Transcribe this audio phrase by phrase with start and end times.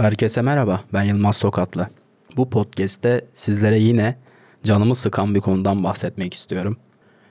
[0.00, 1.88] Herkese merhaba, ben Yılmaz Tokatlı.
[2.36, 4.16] Bu podcast'te sizlere yine
[4.62, 6.76] canımı sıkan bir konudan bahsetmek istiyorum.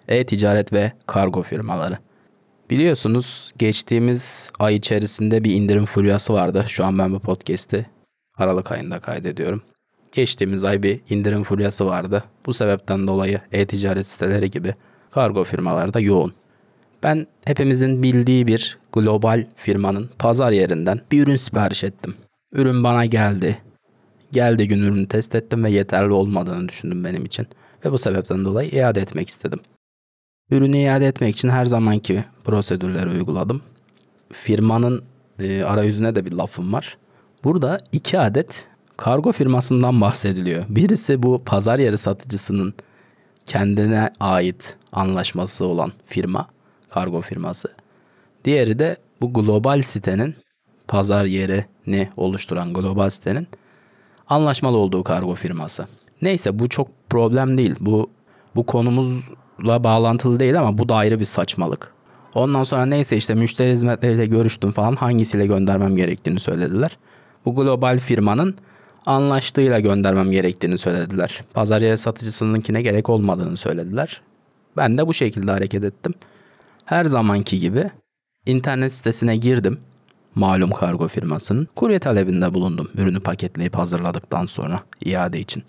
[0.07, 1.97] E-ticaret ve kargo firmaları.
[2.69, 6.65] Biliyorsunuz geçtiğimiz ay içerisinde bir indirim furyası vardı.
[6.67, 7.85] Şu an ben bu podcast'i
[8.37, 9.61] Aralık ayında kaydediyorum.
[10.11, 12.23] Geçtiğimiz ay bir indirim furyası vardı.
[12.45, 14.75] Bu sebepten dolayı e-ticaret siteleri gibi
[15.11, 16.33] kargo firmaları da yoğun.
[17.03, 22.15] Ben hepimizin bildiği bir global firmanın pazar yerinden bir ürün sipariş ettim.
[22.57, 23.57] Ürün bana geldi.
[24.31, 27.47] Geldi gün ürünü test ettim ve yeterli olmadığını düşündüm benim için.
[27.85, 29.59] Ve bu sebepten dolayı iade etmek istedim.
[30.51, 33.61] Ürünü iade etmek için her zamanki prosedürleri uyguladım.
[34.31, 35.03] Firmanın
[35.39, 36.97] e, arayüzüne de bir lafım var.
[37.43, 38.67] Burada iki adet
[38.97, 40.65] kargo firmasından bahsediliyor.
[40.69, 42.73] Birisi bu pazar yeri satıcısının
[43.45, 46.47] kendine ait anlaşması olan firma,
[46.89, 47.67] kargo firması.
[48.45, 50.35] Diğeri de bu global sitenin
[50.87, 53.47] pazar yerini oluşturan global sitenin
[54.27, 55.87] anlaşmalı olduğu kargo firması.
[56.21, 57.75] Neyse bu çok problem değil.
[57.79, 58.09] Bu
[58.55, 61.93] bu konumuzla bağlantılı değil ama bu da ayrı bir saçmalık.
[62.33, 66.97] Ondan sonra neyse işte müşteri hizmetleriyle görüştüm falan hangisiyle göndermem gerektiğini söylediler.
[67.45, 68.55] Bu global firmanın
[69.05, 71.43] anlaştığıyla göndermem gerektiğini söylediler.
[71.53, 74.21] Pazar yeri satıcısınınkine gerek olmadığını söylediler.
[74.77, 76.13] Ben de bu şekilde hareket ettim.
[76.85, 77.89] Her zamanki gibi
[78.45, 79.79] internet sitesine girdim
[80.37, 85.63] malum kargo firmasının kurye talebinde bulundum ürünü paketleyip hazırladıktan sonra iade için.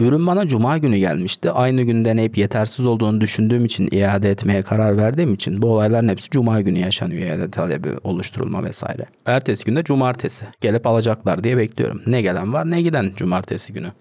[0.00, 1.50] Ürün bana cuma günü gelmişti.
[1.50, 6.30] Aynı gün deneyip yetersiz olduğunu düşündüğüm için iade etmeye karar verdiğim için bu olayların hepsi
[6.30, 9.06] cuma günü yaşanıyor iade talebi oluşturulma vesaire.
[9.26, 12.02] Ertesi günde cumartesi gelip alacaklar diye bekliyorum.
[12.06, 13.92] Ne gelen var ne giden cumartesi günü.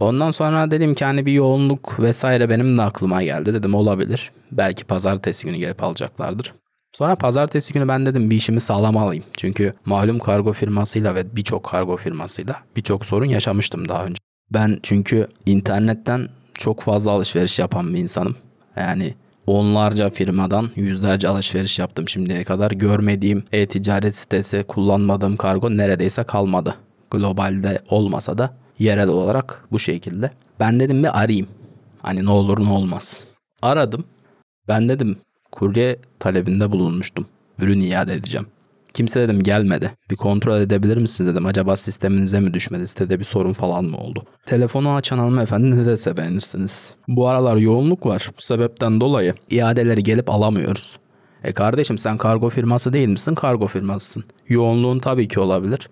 [0.00, 3.54] Ondan sonra dedim ki hani bir yoğunluk vesaire benim de aklıma geldi.
[3.54, 4.30] Dedim olabilir.
[4.52, 6.54] Belki pazartesi günü gelip alacaklardır.
[6.92, 9.24] Sonra pazartesi günü ben dedim bir işimi sağlamalıyım.
[9.36, 14.18] Çünkü malum kargo firmasıyla ve birçok kargo firmasıyla birçok sorun yaşamıştım daha önce.
[14.50, 18.36] Ben çünkü internetten çok fazla alışveriş yapan bir insanım.
[18.76, 19.14] Yani
[19.46, 22.70] onlarca firmadan yüzlerce alışveriş yaptım şimdiye kadar.
[22.70, 26.74] Görmediğim e-ticaret sitesi, kullanmadığım kargo neredeyse kalmadı.
[27.10, 30.30] Globalde olmasa da yerel olarak bu şekilde.
[30.60, 31.48] Ben dedim bir arayayım.
[32.02, 33.24] Hani ne olur ne olmaz.
[33.62, 34.04] Aradım.
[34.68, 35.16] Ben dedim
[35.52, 37.26] kurye talebinde bulunmuştum.
[37.58, 38.46] Ürün iade edeceğim.
[38.94, 39.92] Kimse dedim gelmedi.
[40.10, 41.46] Bir kontrol edebilir misiniz dedim.
[41.46, 42.88] Acaba sisteminize mi düşmedi?
[42.88, 44.22] Sitede bir sorun falan mı oldu?
[44.46, 46.90] Telefonu açan hanımefendi ne dese beğenirsiniz.
[47.08, 48.30] Bu aralar yoğunluk var.
[48.36, 50.98] Bu sebepten dolayı iadeleri gelip alamıyoruz.
[51.44, 53.34] E kardeşim sen kargo firması değil misin?
[53.34, 54.24] Kargo firmasısın.
[54.48, 55.90] Yoğunluğun tabii ki olabilir.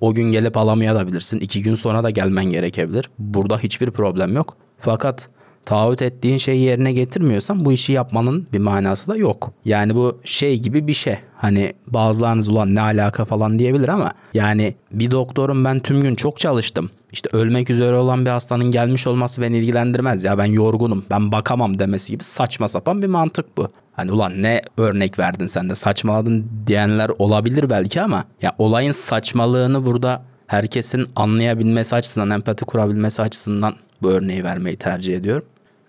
[0.00, 1.40] O gün gelip alamayabilirsin.
[1.40, 3.10] İki gün sonra da gelmen gerekebilir.
[3.18, 4.56] Burada hiçbir problem yok.
[4.78, 5.28] Fakat
[5.64, 9.52] taahhüt ettiğin şeyi yerine getirmiyorsan bu işi yapmanın bir manası da yok.
[9.64, 11.18] Yani bu şey gibi bir şey.
[11.36, 16.38] Hani bazılarınız ulan ne alaka falan diyebilir ama yani bir doktorum ben tüm gün çok
[16.38, 16.90] çalıştım.
[17.12, 21.78] İşte ölmek üzere olan bir hastanın gelmiş olması beni ilgilendirmez ya ben yorgunum ben bakamam
[21.78, 23.68] demesi gibi saçma sapan bir mantık bu.
[23.92, 29.86] Hani ulan ne örnek verdin sen de saçmaladın diyenler olabilir belki ama ya olayın saçmalığını
[29.86, 35.44] burada herkesin anlayabilmesi açısından empati kurabilmesi açısından bu örneği vermeyi tercih ediyorum.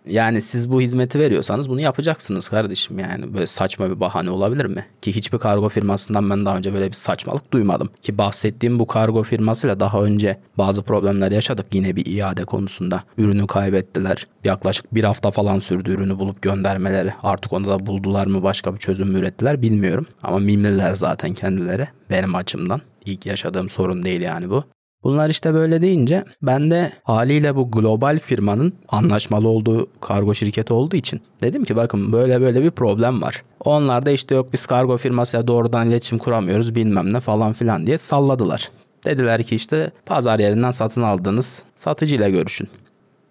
[0.08, 3.34] Yani siz bu hizmeti veriyorsanız bunu yapacaksınız kardeşim yani.
[3.34, 4.86] Böyle saçma bir bahane olabilir mi?
[5.02, 7.90] Ki hiçbir kargo firmasından ben daha önce böyle bir saçmalık duymadım.
[8.02, 13.04] Ki bahsettiğim bu kargo firmasıyla daha önce bazı problemler yaşadık yine bir iade konusunda.
[13.18, 14.28] Ürünü kaybettiler.
[14.44, 17.14] Yaklaşık bir hafta falan sürdü ürünü bulup göndermeleri.
[17.24, 20.08] Artık onu da buldular mı başka bir çözüm mü ürettiler bilmiyorum.
[20.24, 22.82] Ama mimliler zaten kendileri benim açımdan.
[23.06, 24.64] İlk yaşadığım sorun değil yani bu.
[25.04, 30.96] Bunlar işte böyle deyince ben de haliyle bu global firmanın anlaşmalı olduğu kargo şirketi olduğu
[30.96, 33.44] için dedim ki bakın böyle böyle bir problem var.
[33.60, 37.98] Onlar da işte yok biz kargo firmasıyla doğrudan iletişim kuramıyoruz bilmem ne falan filan diye
[37.98, 38.72] salladılar.
[39.06, 42.68] Dediler ki işte pazar yerinden satın aldığınız satıcıyla görüşün.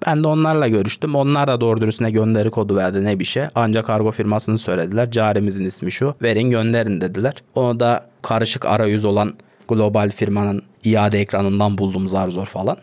[0.07, 1.15] Ben de onlarla görüştüm.
[1.15, 3.45] Onlar da doğru dürüst ne gönderi kodu verdi ne bir şey.
[3.55, 5.11] Ancak kargo firmasını söylediler.
[5.11, 6.15] Carimizin ismi şu.
[6.23, 7.35] Verin gönderin dediler.
[7.55, 9.35] Onu da karışık arayüz olan
[9.69, 12.77] global firmanın iade ekranından buldum zar zor falan.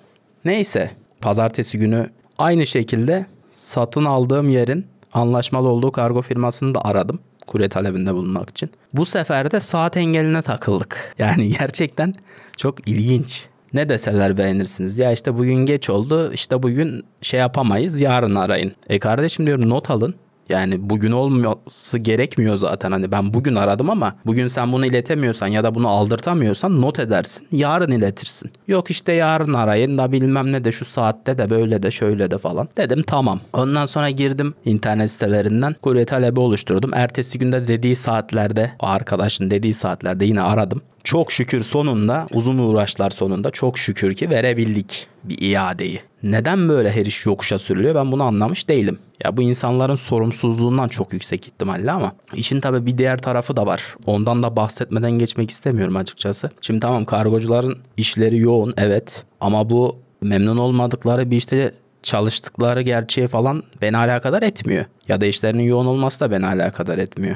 [0.45, 7.69] Neyse pazartesi günü aynı şekilde satın aldığım yerin anlaşmalı olduğu kargo firmasını da aradım kurye
[7.69, 8.69] talebinde bulunmak için.
[8.94, 11.15] Bu sefer de saat engeline takıldık.
[11.19, 12.13] Yani gerçekten
[12.57, 13.45] çok ilginç.
[13.74, 14.98] Ne deseler beğenirsiniz.
[14.98, 16.33] Ya işte bugün geç oldu.
[16.33, 18.01] İşte bugün şey yapamayız.
[18.01, 18.71] Yarın arayın.
[18.89, 20.15] E kardeşim diyorum not alın.
[20.50, 22.92] Yani bugün olması gerekmiyor zaten.
[22.92, 27.48] Hani ben bugün aradım ama bugün sen bunu iletemiyorsan ya da bunu aldırtamıyorsan not edersin.
[27.51, 28.51] Yarın iletirsin.
[28.68, 32.38] Yok işte yarın arayın da bilmem ne de şu saatte de böyle de şöyle de
[32.38, 32.69] falan.
[32.78, 33.40] Dedim tamam.
[33.54, 35.75] Ondan sonra girdim internet sitelerinden.
[35.81, 36.94] Kurye talebi oluşturdum.
[36.94, 40.81] Ertesi günde dediği saatlerde o arkadaşın dediği saatlerde yine aradım.
[41.09, 46.01] Çok şükür sonunda uzun uğraşlar sonunda çok şükür ki verebildik bir iadeyi.
[46.23, 49.00] Neden böyle her iş yokuşa sürülüyor ben bunu anlamış değilim.
[49.23, 53.95] Ya bu insanların sorumsuzluğundan çok yüksek ihtimalle ama işin tabii bir diğer tarafı da var.
[54.06, 56.50] Ondan da bahsetmeden geçmek istemiyorum açıkçası.
[56.61, 61.73] Şimdi tamam kargocuların işleri yoğun evet ama bu memnun olmadıkları bir işte
[62.03, 64.85] çalıştıkları gerçeği falan beni alakadar etmiyor.
[65.07, 67.35] Ya da işlerinin yoğun olması da beni alakadar etmiyor.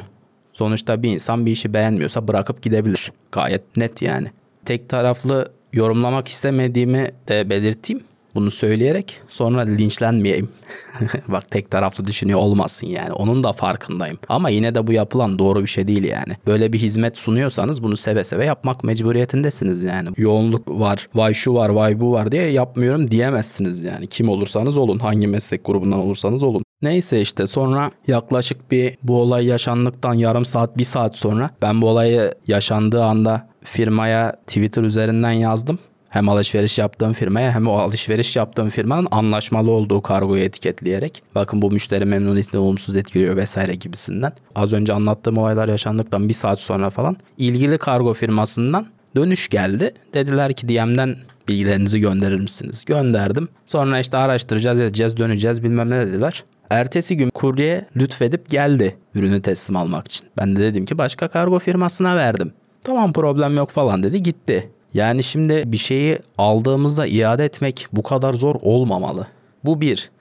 [0.54, 3.12] Sonuçta bir insan bir işi beğenmiyorsa bırakıp gidebilir.
[3.32, 4.28] Gayet net yani.
[4.66, 8.04] Tek taraflı yorumlamak istemediğimi de belirteyim.
[8.36, 10.50] Bunu söyleyerek sonra linçlenmeyeyim.
[11.28, 13.14] Bak tek taraflı düşünüyor olmasın yani.
[13.14, 14.18] Onun da farkındayım.
[14.30, 16.38] Ama yine de bu yapılan doğru bir şey değil yani.
[16.48, 20.10] Böyle bir hizmet sunuyorsanız bunu seve seve yapmak mecburiyetindesiniz yani.
[20.18, 24.08] Yoğunluk var, vay şu var, vay bu var diye yapmıyorum diyemezsiniz yani.
[24.08, 26.63] Kim olursanız olun, hangi meslek grubundan olursanız olun.
[26.84, 31.88] Neyse işte sonra yaklaşık bir bu olay yaşandıktan yarım saat bir saat sonra ben bu
[31.88, 35.80] olayı yaşandığı anda firmaya Twitter üzerinden yazdım.
[36.10, 41.72] Hem alışveriş yaptığım firmaya hem o alışveriş yaptığım firmanın anlaşmalı olduğu kargoyu etiketleyerek bakın bu
[41.72, 44.34] müşteri memnuniyetini olumsuz etkiliyor vesaire gibisinden.
[44.56, 49.94] Az önce anlattığım olaylar yaşandıktan bir saat sonra falan ilgili kargo firmasından dönüş geldi.
[50.14, 51.16] Dediler ki DM'den
[51.48, 52.86] bilgilerinizi gönderir misiniz?
[52.86, 53.50] Gönderdim.
[53.66, 56.44] Sonra işte araştıracağız edeceğiz döneceğiz bilmem ne dediler.
[56.70, 60.28] Ertesi gün kurye lütfedip geldi ürünü teslim almak için.
[60.38, 62.54] Ben de dedim ki başka kargo firmasına verdim.
[62.84, 64.70] Tamam problem yok falan dedi gitti.
[64.94, 69.28] Yani şimdi bir şeyi aldığımızda iade etmek bu kadar zor olmamalı.
[69.66, 70.12] Bu bir.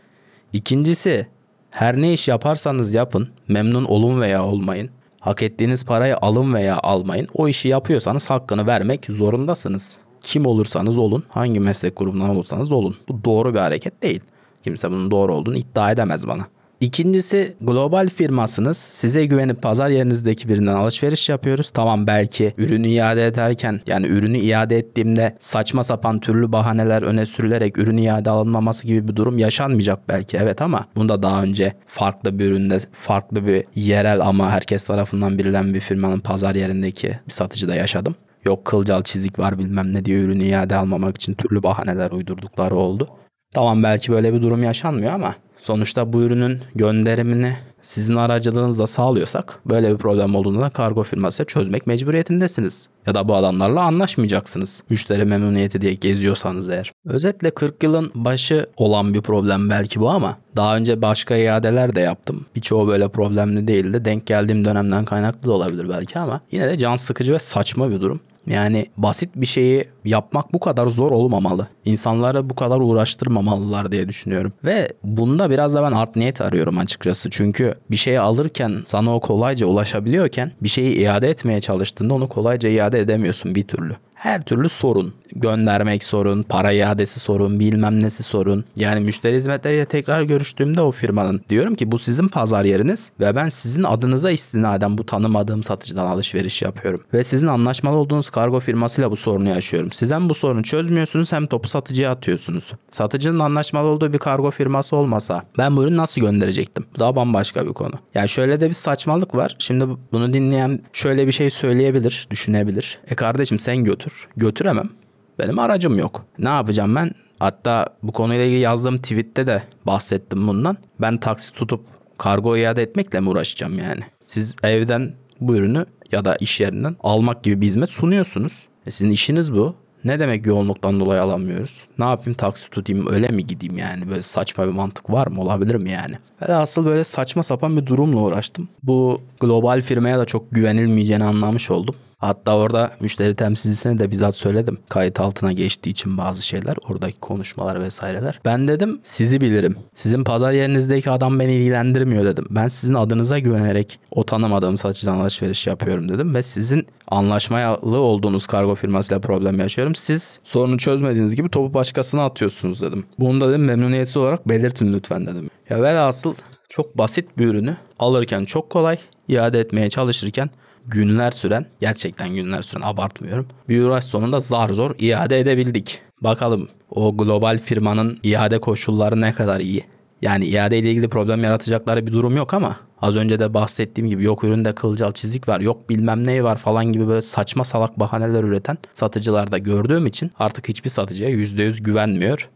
[0.52, 1.26] İkincisi
[1.70, 4.90] her ne iş yaparsanız yapın memnun olun veya olmayın.
[5.20, 7.28] Hak ettiğiniz parayı alın veya almayın.
[7.34, 9.96] O işi yapıyorsanız hakkını vermek zorundasınız.
[10.22, 12.96] Kim olursanız olun, hangi meslek grubundan olursanız olun.
[13.08, 14.20] Bu doğru bir hareket değil.
[14.64, 16.46] Kimse bunun doğru olduğunu iddia edemez bana.
[16.82, 18.76] İkincisi global firmasınız.
[18.76, 21.70] Size güvenip pazar yerinizdeki birinden alışveriş yapıyoruz.
[21.70, 27.78] Tamam belki ürünü iade ederken yani ürünü iade ettiğimde saçma sapan türlü bahaneler öne sürülerek
[27.78, 32.44] ürün iade alınmaması gibi bir durum yaşanmayacak belki evet ama bunda daha önce farklı bir
[32.44, 38.14] üründe farklı bir yerel ama herkes tarafından bilinen bir firmanın pazar yerindeki bir satıcıda yaşadım.
[38.44, 43.08] Yok kılcal çizik var bilmem ne diye ürünü iade almamak için türlü bahaneler uydurdukları oldu.
[43.52, 49.92] Tamam belki böyle bir durum yaşanmıyor ama sonuçta bu ürünün gönderimini sizin aracılığınızla sağlıyorsak böyle
[49.92, 52.88] bir problem olduğunda da kargo firması çözmek mecburiyetindesiniz.
[53.06, 54.82] Ya da bu adamlarla anlaşmayacaksınız.
[54.90, 56.92] Müşteri memnuniyeti diye geziyorsanız eğer.
[57.04, 62.00] Özetle 40 yılın başı olan bir problem belki bu ama daha önce başka iadeler de
[62.00, 62.46] yaptım.
[62.56, 64.04] Birçoğu böyle problemli değildi.
[64.04, 68.00] Denk geldiğim dönemden kaynaklı da olabilir belki ama yine de can sıkıcı ve saçma bir
[68.00, 68.20] durum.
[68.46, 71.68] Yani basit bir şeyi yapmak bu kadar zor olmamalı.
[71.84, 74.52] İnsanları bu kadar uğraştırmamalılar diye düşünüyorum.
[74.64, 77.30] Ve bunda biraz da ben art niyet arıyorum açıkçası.
[77.30, 82.68] Çünkü bir şeyi alırken sana o kolayca ulaşabiliyorken bir şeyi iade etmeye çalıştığında onu kolayca
[82.68, 85.14] iade edemiyorsun bir türlü her türlü sorun.
[85.36, 88.64] Göndermek sorun, para iadesi sorun, bilmem nesi sorun.
[88.76, 93.48] Yani müşteri hizmetleriyle tekrar görüştüğümde o firmanın diyorum ki bu sizin pazar yeriniz ve ben
[93.48, 97.00] sizin adınıza istinaden bu tanımadığım satıcıdan alışveriş yapıyorum.
[97.14, 99.91] Ve sizin anlaşmalı olduğunuz kargo firmasıyla bu sorunu yaşıyorum.
[99.92, 102.72] Siz hem bu sorunu çözmüyorsunuz hem topu satıcıya atıyorsunuz.
[102.90, 106.86] Satıcının anlaşmalı olduğu bir kargo firması olmasa ben bu ürünü nasıl gönderecektim?
[106.94, 107.94] Bu daha bambaşka bir konu.
[108.14, 109.56] Yani şöyle de bir saçmalık var.
[109.58, 112.98] Şimdi bunu dinleyen şöyle bir şey söyleyebilir, düşünebilir.
[113.08, 114.28] E kardeşim sen götür.
[114.36, 114.90] Götüremem.
[115.38, 116.26] Benim aracım yok.
[116.38, 117.10] Ne yapacağım ben?
[117.38, 120.76] Hatta bu konuyla ilgili yazdığım tweette de bahsettim bundan.
[121.00, 121.80] Ben taksi tutup
[122.18, 124.02] kargo iade etmekle mi uğraşacağım yani?
[124.26, 128.52] Siz evden bu ürünü ya da iş yerinden almak gibi bir hizmet sunuyorsunuz.
[128.86, 129.74] E sizin işiniz bu.
[130.04, 131.80] Ne demek yoğunluktan dolayı alamıyoruz?
[131.98, 134.10] Ne yapayım taksi tutayım öyle mi gideyim yani?
[134.10, 135.40] Böyle saçma bir mantık var mı?
[135.40, 136.14] Olabilir mi yani?
[136.48, 138.68] Ve asıl böyle saçma sapan bir durumla uğraştım.
[138.82, 141.94] Bu global firmaya da çok güvenilmeyeceğini anlamış oldum.
[142.22, 144.78] Hatta orada müşteri temsilcisine de bizzat söyledim.
[144.88, 148.40] Kayıt altına geçtiği için bazı şeyler, oradaki konuşmalar vesaireler.
[148.44, 149.76] Ben dedim sizi bilirim.
[149.94, 152.46] Sizin pazar yerinizdeki adam beni ilgilendirmiyor dedim.
[152.50, 156.34] Ben sizin adınıza güvenerek o tanımadığım satıcıdan alışveriş yapıyorum dedim.
[156.34, 159.94] Ve sizin anlaşmalı olduğunuz kargo firmasıyla problem yaşıyorum.
[159.94, 163.04] Siz sorunu çözmediğiniz gibi topu başkasına atıyorsunuz dedim.
[163.18, 165.50] Bunu da dedim memnuniyetsiz olarak belirtin lütfen dedim.
[165.70, 166.34] Ya velhasıl
[166.68, 168.98] çok basit bir ürünü alırken çok kolay,
[169.28, 170.50] iade etmeye çalışırken
[170.86, 173.46] günler süren, gerçekten günler süren abartmıyorum.
[173.68, 176.00] Bir uğraş sonunda zar zor iade edebildik.
[176.20, 179.84] Bakalım o global firmanın iade koşulları ne kadar iyi.
[180.22, 184.24] Yani iade ile ilgili problem yaratacakları bir durum yok ama az önce de bahsettiğim gibi
[184.24, 188.44] yok üründe kılcal çizik var, yok bilmem ne var falan gibi böyle saçma salak bahaneler
[188.44, 192.48] üreten satıcılarda gördüğüm için artık hiçbir satıcıya %100 güvenmiyor.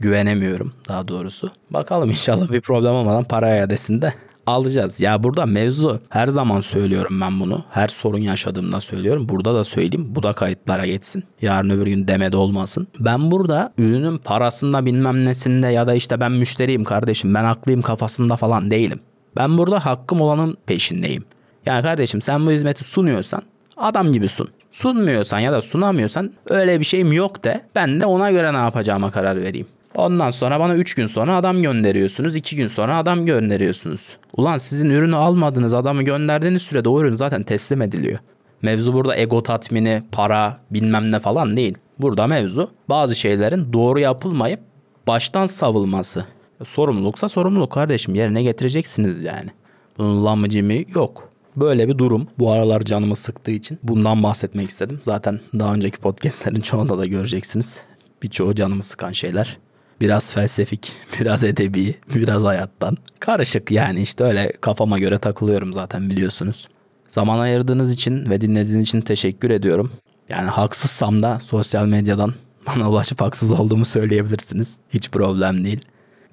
[0.00, 1.50] Güvenemiyorum daha doğrusu.
[1.70, 4.14] Bakalım inşallah bir problem olmadan para iadesinde
[4.46, 5.00] alacağız.
[5.00, 7.64] Ya burada mevzu her zaman söylüyorum ben bunu.
[7.70, 9.28] Her sorun yaşadığımda söylüyorum.
[9.28, 10.06] Burada da söyleyeyim.
[10.08, 11.24] Bu da kayıtlara geçsin.
[11.40, 12.86] Yarın öbür gün demede olmasın.
[13.00, 18.36] Ben burada ürünün parasında bilmem nesinde ya da işte ben müşteriyim kardeşim ben haklıyım kafasında
[18.36, 19.00] falan değilim.
[19.36, 21.24] Ben burada hakkım olanın peşindeyim.
[21.66, 23.42] Yani kardeşim sen bu hizmeti sunuyorsan
[23.76, 24.48] adam gibi sun.
[24.70, 29.10] Sunmuyorsan ya da sunamıyorsan öyle bir şeyim yok de ben de ona göre ne yapacağıma
[29.10, 29.66] karar vereyim.
[29.94, 32.36] Ondan sonra bana 3 gün sonra adam gönderiyorsunuz.
[32.36, 34.00] 2 gün sonra adam gönderiyorsunuz.
[34.36, 38.18] Ulan sizin ürünü almadığınız adamı gönderdiğiniz sürede o ürün zaten teslim ediliyor.
[38.62, 41.78] Mevzu burada ego tatmini, para, bilmem ne falan değil.
[41.98, 44.60] Burada mevzu bazı şeylerin doğru yapılmayıp
[45.06, 46.26] baştan savılması.
[46.64, 49.50] Sorumluluksa sorumluluk kardeşim yerine getireceksiniz yani.
[49.98, 51.28] Bunun lamıcımı yok.
[51.56, 52.28] Böyle bir durum.
[52.38, 55.00] Bu aralar canımı sıktığı için bundan bahsetmek istedim.
[55.02, 57.82] Zaten daha önceki podcastlerin çoğunda da göreceksiniz.
[58.22, 59.58] Birçoğu canımı sıkan şeyler.
[60.00, 62.96] Biraz felsefik, biraz edebi, biraz hayattan.
[63.20, 66.68] Karışık yani işte öyle kafama göre takılıyorum zaten biliyorsunuz.
[67.08, 69.92] Zaman ayırdığınız için ve dinlediğiniz için teşekkür ediyorum.
[70.28, 72.34] Yani haksızsam da sosyal medyadan
[72.66, 74.78] bana ulaşıp haksız olduğumu söyleyebilirsiniz.
[74.90, 75.80] Hiç problem değil.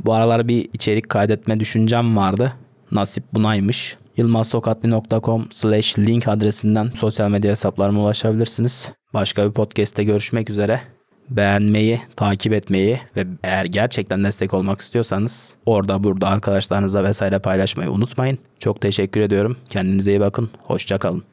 [0.06, 2.54] Bu aralar bir içerik kaydetme düşüncem vardı.
[2.92, 3.98] Nasip bunaymış.
[4.18, 8.88] yılmaztokatli.com slash link adresinden sosyal medya hesaplarıma ulaşabilirsiniz.
[9.14, 10.82] Başka bir podcast'te görüşmek üzere.
[11.30, 18.38] Beğenmeyi, takip etmeyi ve eğer gerçekten destek olmak istiyorsanız orada burada arkadaşlarınızla vesaire paylaşmayı unutmayın.
[18.60, 19.58] Çok teşekkür ediyorum.
[19.70, 20.50] Kendinize iyi bakın.
[20.64, 21.31] Hoşçakalın.